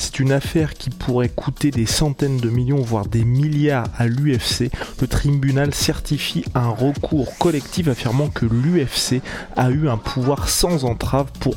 [0.00, 4.70] C'est une affaire qui pourrait coûter des centaines de millions, voire des milliards à l'UFC.
[4.98, 9.20] Le tribunal certifie un recours collectif affirmant que l'UFC
[9.56, 11.54] a eu un pouvoir sans entrave pour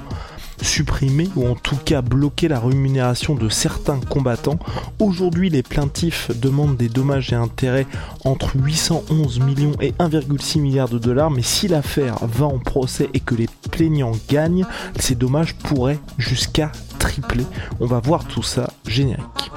[0.61, 4.59] supprimer ou en tout cas bloquer la rémunération de certains combattants.
[4.99, 7.87] Aujourd'hui, les plaintifs demandent des dommages et intérêts
[8.25, 13.21] entre 811 millions et 1,6 milliard de dollars, mais si l'affaire va en procès et
[13.21, 14.65] que les plaignants gagnent,
[14.99, 17.45] ces dommages pourraient jusqu'à tripler.
[17.81, 19.51] On va voir tout ça générique.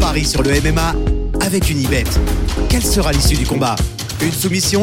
[0.00, 0.94] Paris sur le MMA
[1.40, 2.04] avec une ibet.
[2.68, 3.76] Quelle sera l'issue du combat?
[4.20, 4.82] Une soumission?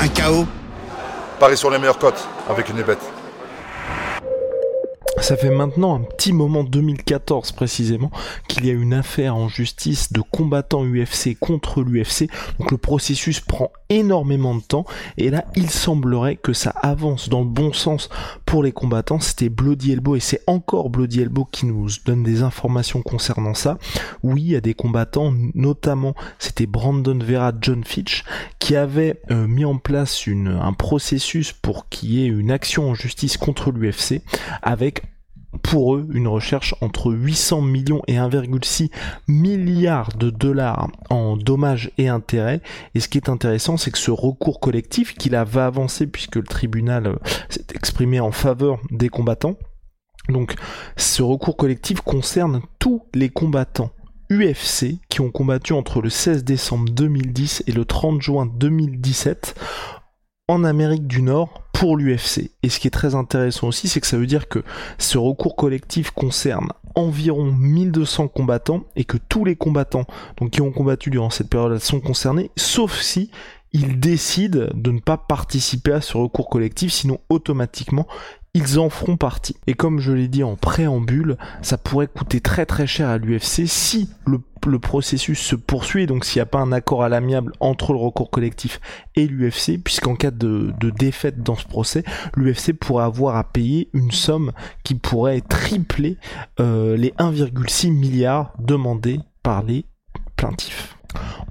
[0.00, 0.46] Un chaos?
[1.38, 2.96] Paris sur les meilleures cotes avec une ibet.
[5.24, 8.10] Ça fait maintenant un petit moment, 2014 précisément,
[8.46, 12.28] qu'il y a une affaire en justice de combattants UFC contre l'UFC.
[12.58, 14.84] Donc le processus prend énormément de temps
[15.16, 18.10] et là il semblerait que ça avance dans le bon sens
[18.44, 19.18] pour les combattants.
[19.18, 23.78] C'était Bloody Elbow et c'est encore Bloody Elbow qui nous donne des informations concernant ça.
[24.22, 28.24] Oui, il y a des combattants, notamment c'était Brandon Vera, John Fitch,
[28.58, 32.90] qui avait euh, mis en place une, un processus pour qu'il y ait une action
[32.90, 34.20] en justice contre l'UFC
[34.60, 35.13] avec
[35.62, 38.90] pour eux une recherche entre 800 millions et 1,6
[39.28, 42.60] milliards de dollars en dommages et intérêts.
[42.94, 46.36] Et ce qui est intéressant, c'est que ce recours collectif, qu'il a va avancer puisque
[46.36, 47.16] le tribunal euh,
[47.48, 49.56] s'est exprimé en faveur des combattants,
[50.28, 50.54] donc
[50.96, 53.90] ce recours collectif concerne tous les combattants
[54.30, 59.54] UFC qui ont combattu entre le 16 décembre 2010 et le 30 juin 2017
[60.48, 62.50] en Amérique du Nord pour l'UFC.
[62.62, 64.62] Et ce qui est très intéressant aussi, c'est que ça veut dire que
[64.98, 70.06] ce recours collectif concerne environ 1200 combattants et que tous les combattants
[70.52, 73.30] qui ont combattu durant cette période sont concernés, sauf si
[73.72, 78.06] ils décident de ne pas participer à ce recours collectif, sinon automatiquement
[78.54, 79.56] ils en feront partie.
[79.66, 83.66] Et comme je l'ai dit en préambule, ça pourrait coûter très très cher à l'UFC
[83.66, 84.40] si le,
[84.78, 88.30] processus se poursuit, donc s'il n'y a pas un accord à l'amiable entre le recours
[88.30, 88.80] collectif
[89.14, 92.02] et l'UFC, puisqu'en cas de, défaite dans ce procès,
[92.34, 96.16] l'UFC pourrait avoir à payer une somme qui pourrait tripler
[96.60, 99.84] euh, les 1,6 milliards demandés par les
[100.36, 100.93] plaintifs.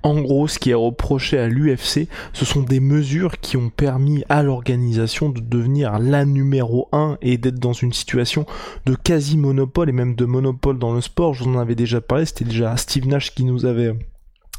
[0.03, 4.23] En gros, ce qui est reproché à l'UFC, ce sont des mesures qui ont permis
[4.29, 8.45] à l'organisation de devenir la numéro 1 et d'être dans une situation
[8.85, 11.33] de quasi-monopole et même de monopole dans le sport.
[11.33, 13.93] Je vous en avais déjà parlé, c'était déjà Steve Nash qui nous avait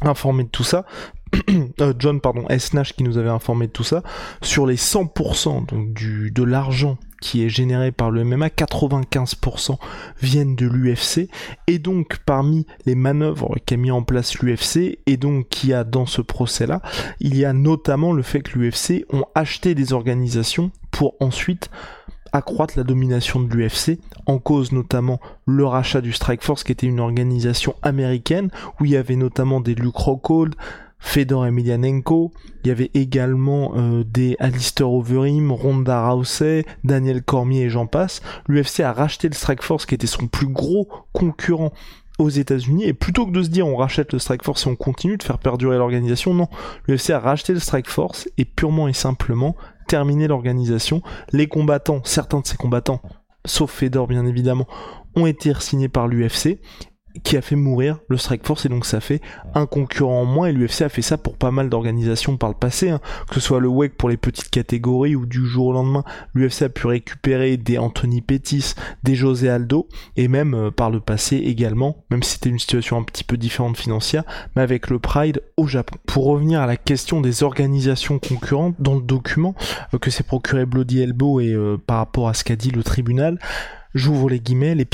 [0.02, 0.84] informé de tout ça.
[1.80, 4.04] Euh, John pardon S Nash qui nous avait informé de tout ça
[4.40, 9.78] sur les 100% donc du de l'argent qui est généré par le MMA, 95%
[10.20, 11.30] viennent de l'UFC,
[11.66, 16.04] et donc parmi les manœuvres qu'a mis en place l'UFC, et donc qui a dans
[16.04, 16.82] ce procès-là,
[17.20, 21.70] il y a notamment le fait que l'UFC ont acheté des organisations pour ensuite
[22.32, 26.86] accroître la domination de l'UFC, en cause notamment le rachat du Strike Force qui était
[26.86, 29.96] une organisation américaine où il y avait notamment des Luke
[31.04, 32.32] Fedor Emelianenko,
[32.64, 38.20] il y avait également euh, des Alistair Overeem, Ronda Rousey, Daniel Cormier et j'en passe.
[38.48, 41.72] L'UFC a racheté le Strikeforce qui était son plus gros concurrent
[42.18, 45.18] aux États-Unis et plutôt que de se dire on rachète le Strikeforce et on continue
[45.18, 46.48] de faire perdurer l'organisation, non,
[46.88, 51.02] l'UFC a racheté le Strikeforce et purement et simplement terminé l'organisation.
[51.32, 53.02] Les combattants, certains de ces combattants,
[53.44, 54.66] sauf Fedor bien évidemment,
[55.16, 56.58] ont été signés par l'UFC
[57.22, 59.20] qui a fait mourir le Strike Force et donc ça fait
[59.54, 62.56] un concurrent en moins et l'UFC a fait ça pour pas mal d'organisations par le
[62.56, 63.00] passé, hein.
[63.28, 66.04] que ce soit le WEC pour les petites catégories ou du jour au lendemain
[66.34, 71.00] l'UFC a pu récupérer des Anthony Pettis, des José Aldo et même euh, par le
[71.00, 74.24] passé également, même si c'était une situation un petit peu différente financière,
[74.56, 75.96] mais avec le Pride au Japon.
[76.06, 79.54] Pour revenir à la question des organisations concurrentes dans le document
[79.92, 82.82] euh, que s'est procuré Bloody Elbow et euh, par rapport à ce qu'a dit le
[82.82, 83.38] tribunal,
[83.94, 84.84] J'ouvre les guillemets, les,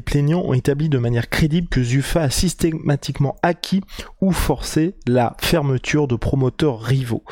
[0.00, 3.82] plaignants ont établi de manière crédible que Zufa a systématiquement acquis
[4.20, 7.24] ou forcé la fermeture de promoteurs rivaux.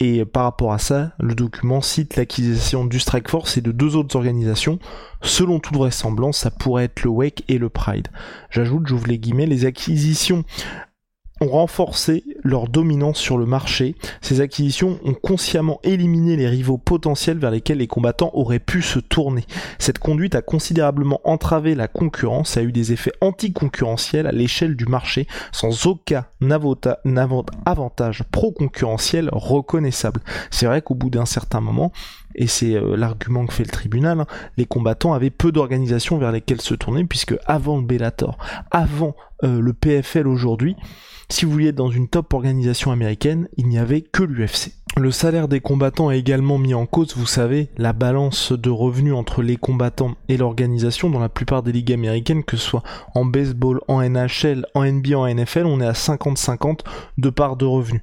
[0.00, 3.96] Et par rapport à ça, le document cite l'acquisition du Strike Force et de deux
[3.96, 4.80] autres organisations.
[5.22, 8.08] Selon toute vraisemblance, ça pourrait être le Wake et le Pride.
[8.50, 10.44] J'ajoute, j'ouvre les guillemets, les acquisitions
[11.42, 13.96] ont renforcé leur dominance sur le marché.
[14.20, 18.98] Ces acquisitions ont consciemment éliminé les rivaux potentiels vers lesquels les combattants auraient pu se
[18.98, 19.44] tourner.
[19.78, 24.76] Cette conduite a considérablement entravé la concurrence et a eu des effets anticoncurrentiels à l'échelle
[24.76, 26.24] du marché sans aucun
[27.66, 30.20] avantage pro-concurrentiel reconnaissable.
[30.50, 31.92] C'est vrai qu'au bout d'un certain moment,
[32.34, 34.26] et c'est euh, l'argument que fait le tribunal, hein,
[34.56, 38.38] les combattants avaient peu d'organisations vers lesquelles se tourner, puisque avant le Bellator,
[38.70, 39.14] avant
[39.44, 40.76] euh, le PFL aujourd'hui,
[41.32, 44.72] si vous vouliez être dans une top organisation américaine, il n'y avait que l'UFC.
[44.98, 49.14] Le salaire des combattants a également mis en cause, vous savez, la balance de revenus
[49.14, 51.08] entre les combattants et l'organisation.
[51.08, 52.82] Dans la plupart des ligues américaines, que ce soit
[53.14, 56.80] en baseball, en NHL, en NBA, en NFL, on est à 50-50
[57.16, 58.02] de part de revenus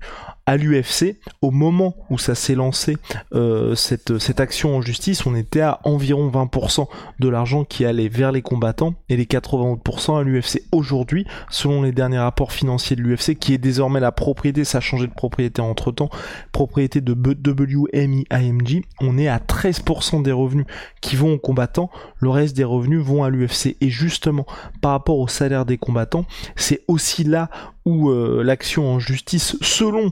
[0.49, 2.97] à l'UFC, au moment où ça s'est lancé,
[3.35, 6.87] euh, cette, action en justice, on était à environ 20%
[7.19, 10.63] de l'argent qui allait vers les combattants et les 80% à l'UFC.
[10.71, 14.81] Aujourd'hui, selon les derniers rapports financiers de l'UFC, qui est désormais la propriété, ça a
[14.81, 16.09] changé de propriété entre temps,
[16.51, 20.65] propriété de WMI IMG, on est à 13% des revenus
[20.99, 23.77] qui vont aux combattants, le reste des revenus vont à l'UFC.
[23.81, 24.47] Et justement,
[24.81, 26.25] par rapport au salaire des combattants,
[26.55, 27.51] c'est aussi là
[27.85, 30.11] où euh, l'action en justice, selon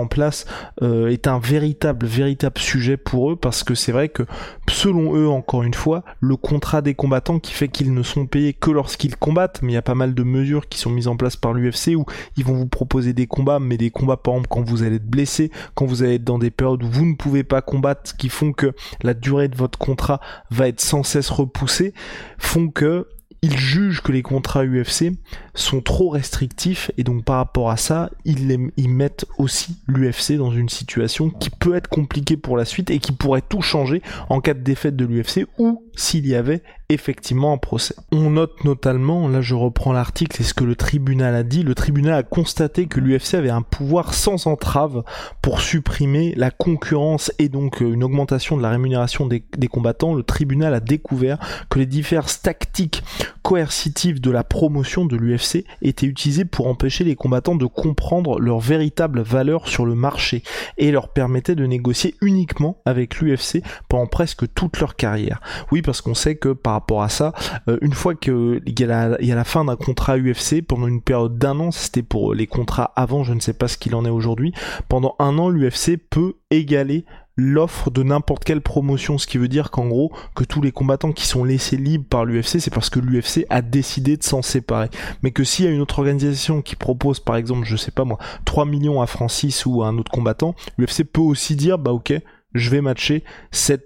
[0.00, 0.46] en place
[0.82, 4.24] euh, est un véritable véritable sujet pour eux parce que c'est vrai que
[4.68, 8.54] selon eux encore une fois le contrat des combattants qui fait qu'ils ne sont payés
[8.54, 11.16] que lorsqu'ils combattent mais il y a pas mal de mesures qui sont mises en
[11.16, 12.04] place par l'UFC où
[12.36, 15.10] ils vont vous proposer des combats mais des combats par exemple quand vous allez être
[15.10, 18.28] blessé quand vous allez être dans des périodes où vous ne pouvez pas combattre qui
[18.28, 20.20] font que la durée de votre contrat
[20.50, 21.94] va être sans cesse repoussée
[22.38, 23.06] font que
[23.42, 25.12] ils jugent que les contrats UFC
[25.54, 30.50] sont trop restrictifs et donc par rapport à ça, ils, ils mettent aussi l'UFC dans
[30.50, 34.40] une situation qui peut être compliquée pour la suite et qui pourrait tout changer en
[34.40, 37.94] cas de défaite de l'UFC ou s'il y avait effectivement un procès.
[38.12, 41.74] On note notamment, là je reprends l'article et ce que le tribunal a dit, le
[41.74, 45.02] tribunal a constaté que l'UFC avait un pouvoir sans entrave
[45.40, 50.14] pour supprimer la concurrence et donc euh, une augmentation de la rémunération des, des combattants.
[50.14, 51.38] Le tribunal a découvert
[51.68, 53.02] que les diverses tactiques
[53.42, 58.60] coercitives de la promotion de l'UFC étaient utilisées pour empêcher les combattants de comprendre leur
[58.60, 60.42] véritable valeur sur le marché
[60.78, 65.40] et leur permettaient de négocier uniquement avec l'UFC pendant presque toute leur carrière.
[65.72, 67.32] Oui, parce qu'on sait que par rapport à ça,
[67.68, 71.58] euh, une fois qu'il y a la fin d'un contrat UFC, pendant une période d'un
[71.60, 74.52] an, c'était pour les contrats avant, je ne sais pas ce qu'il en est aujourd'hui,
[74.88, 77.04] pendant un an l'UFC peut égaler
[77.36, 81.12] l'offre de n'importe quelle promotion, ce qui veut dire qu'en gros, que tous les combattants
[81.12, 84.88] qui sont laissés libres par l'UFC, c'est parce que l'UFC a décidé de s'en séparer.
[85.22, 88.04] Mais que s'il y a une autre organisation qui propose, par exemple, je sais pas
[88.04, 91.92] moi, 3 millions à Francis ou à un autre combattant, l'UFC peut aussi dire, bah
[91.92, 92.12] ok,
[92.54, 93.22] je vais matcher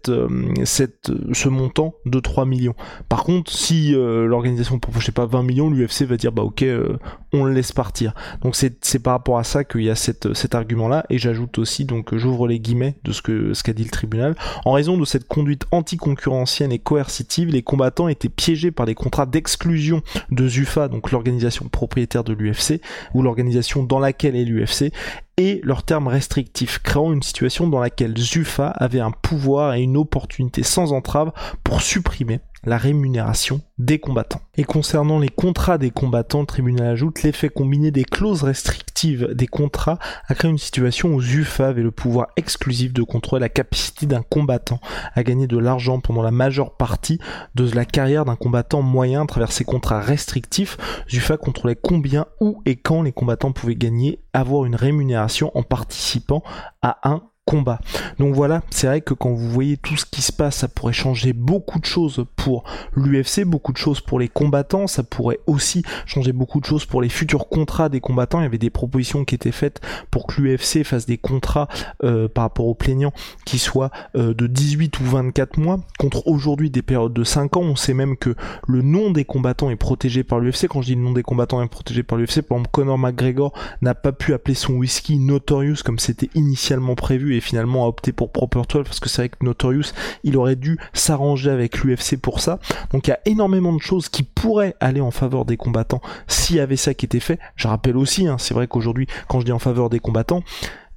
[0.08, 0.28] euh,
[0.64, 2.74] cette, ce montant de 3 millions.
[3.08, 6.96] Par contre, si euh, l'organisation propose, pas, 20 millions, l'UFC va dire, bah ok, euh,
[7.32, 8.14] on le laisse partir.
[8.42, 12.14] Donc c'est, par rapport à ça qu'il y a cet argument-là, et j'ajoute aussi, donc
[12.16, 14.34] j'ouvre les guillemets de ce que ce qu'a dit le tribunal,
[14.64, 19.26] en raison de cette conduite anticoncurrentielle et coercitive, les combattants étaient piégés par des contrats
[19.26, 22.80] d'exclusion de ZUFA, donc l'organisation propriétaire de l'UFC,
[23.12, 24.92] ou l'organisation dans laquelle est l'UFC,
[25.36, 29.96] et leurs termes restrictifs, créant une situation dans laquelle Zufa avait un pouvoir et une
[29.96, 34.40] opportunité sans entrave pour supprimer la rémunération des combattants.
[34.56, 39.46] Et concernant les contrats des combattants, le tribunal ajoute l'effet combiné des clauses restrictives des
[39.46, 39.98] contrats
[40.28, 44.22] a créé une situation où ZUFA avait le pouvoir exclusif de contrôler la capacité d'un
[44.22, 44.80] combattant
[45.14, 47.18] à gagner de l'argent pendant la majeure partie
[47.54, 50.78] de la carrière d'un combattant moyen à travers ces contrats restrictifs.
[51.10, 56.42] ZUFA contrôlait combien, où et quand les combattants pouvaient gagner, avoir une rémunération en participant
[56.82, 57.80] à un combat.
[58.18, 60.92] Donc voilà, c'est vrai que quand vous voyez tout ce qui se passe, ça pourrait
[60.92, 62.64] changer beaucoup de choses pour
[62.96, 67.02] l'UFC, beaucoup de choses pour les combattants, ça pourrait aussi changer beaucoup de choses pour
[67.02, 68.40] les futurs contrats des combattants.
[68.40, 71.68] Il y avait des propositions qui étaient faites pour que l'UFC fasse des contrats
[72.02, 73.12] euh, par rapport aux plaignants
[73.44, 77.62] qui soient euh, de 18 ou 24 mois, contre aujourd'hui des périodes de 5 ans.
[77.62, 78.34] On sait même que
[78.66, 80.66] le nom des combattants est protégé par l'UFC.
[80.68, 83.52] Quand je dis le nom des combattants est protégé par l'UFC, par exemple Conor McGregor
[83.82, 88.12] n'a pas pu appeler son whisky Notorious comme c'était initialement prévu et finalement a opté
[88.12, 92.16] pour Proper 12 parce que c'est vrai que Notorious, il aurait dû s'arranger avec l'UFC
[92.20, 92.58] pour ça.
[92.92, 96.56] Donc il y a énormément de choses qui pourraient aller en faveur des combattants s'il
[96.56, 97.38] y avait ça qui était fait.
[97.56, 100.42] Je rappelle aussi, hein, c'est vrai qu'aujourd'hui, quand je dis en faveur des combattants,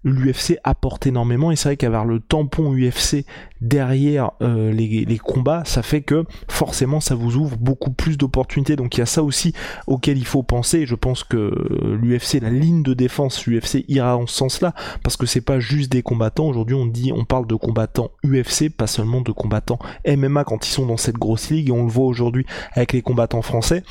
[0.04, 3.26] l'UFC apporte énormément et c'est vrai qu'avoir le tampon UFC
[3.62, 8.76] derrière euh, les, combats, ça fait que forcément ça vous ouvre beaucoup plus d'opportunités.
[8.76, 9.54] Donc il y a ça aussi
[9.88, 10.86] auquel il faut penser.
[10.86, 14.74] Je pense que l'UFC, la ligne de défense l'UFC ira en ce sens-là
[15.04, 16.48] parce que c'est pas juste des combattants.
[16.48, 20.72] Aujourd'hui on dit, on parle de combattants UFC, pas seulement de combattants MMA quand ils
[20.72, 23.84] sont dans cette grosse ligue et on le voit aujourd'hui avec les combattants français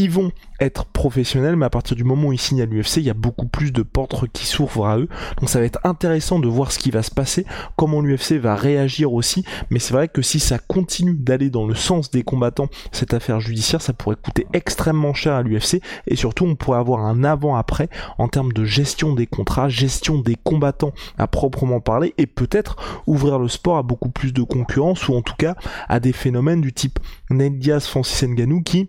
[0.00, 3.04] ils vont être professionnels, mais à partir du moment où ils signent à l'UFC, il
[3.04, 5.08] y a beaucoup plus de portes qui s'ouvrent à eux.
[5.38, 8.54] Donc ça va être intéressant de voir ce qui va se passer, comment l'UFC va
[8.54, 9.44] réagir aussi.
[9.70, 13.40] Mais c'est vrai que si ça continue d'aller dans le sens des combattants, cette affaire
[13.40, 15.80] judiciaire, ça pourrait coûter extrêmement cher à l'UFC.
[16.06, 17.88] Et surtout, on pourrait avoir un avant-après
[18.18, 23.38] en termes de gestion des contrats, gestion des combattants à proprement parler, et peut-être ouvrir
[23.38, 25.54] le sport à beaucoup plus de concurrence, ou en tout cas
[25.88, 26.98] à des phénomènes du type
[27.30, 28.88] Ned Diaz, Francis Ngannou qui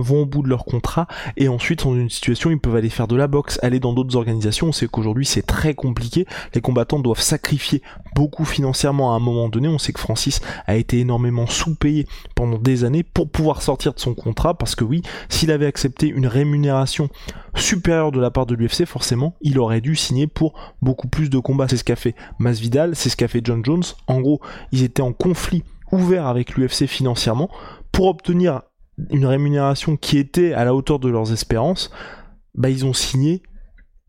[0.00, 2.90] vont au bout de leur contrat et ensuite sont dans une situation ils peuvent aller
[2.90, 4.68] faire de la boxe, aller dans d'autres organisations.
[4.68, 6.26] On sait qu'aujourd'hui c'est très compliqué.
[6.54, 7.82] Les combattants doivent sacrifier
[8.14, 9.68] beaucoup financièrement à un moment donné.
[9.68, 14.00] On sait que Francis a été énormément sous-payé pendant des années pour pouvoir sortir de
[14.00, 17.08] son contrat parce que oui, s'il avait accepté une rémunération
[17.54, 21.38] supérieure de la part de l'UFC, forcément, il aurait dû signer pour beaucoup plus de
[21.38, 21.66] combats.
[21.68, 23.84] C'est ce qu'a fait Masvidal, c'est ce qu'a fait John Jones.
[24.06, 24.40] En gros,
[24.72, 25.62] ils étaient en conflit
[25.92, 27.50] ouvert avec l'UFC financièrement
[27.92, 28.62] pour obtenir
[29.10, 31.90] une rémunération qui était à la hauteur de leurs espérances,
[32.54, 33.42] bah ils ont signé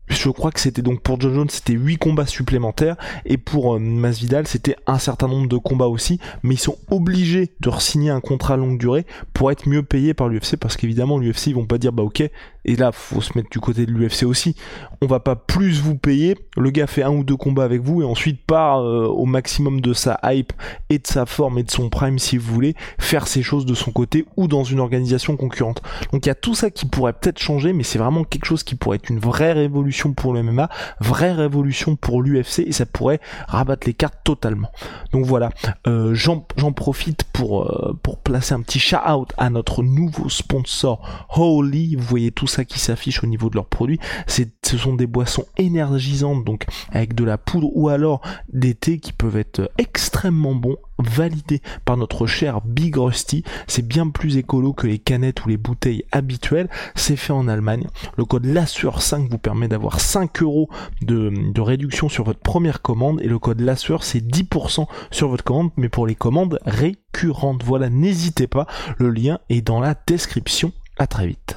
[0.08, 2.96] je crois que c'était donc pour John Jones c'était 8 combats supplémentaires.
[3.24, 6.18] Et pour euh, Masvidal c'était un certain nombre de combats aussi.
[6.42, 10.28] Mais ils sont obligés de re-signer un contrat longue durée pour être mieux payés par
[10.28, 12.22] l'UFC parce qu'évidemment l'UFC ils vont pas dire bah ok.
[12.64, 14.54] Et là faut se mettre du côté de l'UFC aussi.
[15.00, 16.36] On va pas plus vous payer.
[16.56, 19.80] Le gars fait un ou deux combats avec vous et ensuite part euh, au maximum
[19.80, 20.52] de sa hype
[20.90, 23.74] et de sa forme et de son prime si vous voulez faire ses choses de
[23.74, 25.82] son côté ou dans une organisation concurrente.
[26.12, 28.62] Donc il y a tout ça qui pourrait peut-être changer mais c'est vraiment quelque chose
[28.62, 30.68] qui pourrait être une vraie révolution pour le MMA
[31.00, 34.70] vraie révolution pour l'UFC et ça pourrait rabattre les cartes totalement.
[35.12, 35.50] Donc voilà
[35.86, 41.26] euh, j'en profite pour, euh, pour placer un petit shout out à notre nouveau sponsor
[41.34, 41.96] Holy.
[41.96, 43.98] Vous voyez tout ça qui s'affiche au niveau de leurs produits.
[44.26, 48.20] Ce sont des boissons énergisantes, donc avec de la poudre ou alors
[48.52, 53.44] des thés qui peuvent être extrêmement bons, validés par notre cher Big Rusty.
[53.66, 56.68] C'est bien plus écolo que les canettes ou les bouteilles habituelles.
[56.94, 57.86] C'est fait en Allemagne.
[58.16, 60.68] Le code LASSUEUR5 vous permet d'avoir 5 euros
[61.02, 65.70] de, réduction sur votre première commande et le code LASSUEUR c'est 10% sur votre commande,
[65.76, 67.62] mais pour les commandes récurrentes.
[67.64, 68.66] Voilà, n'hésitez pas.
[68.96, 70.72] Le lien est dans la description.
[70.98, 71.56] À très vite.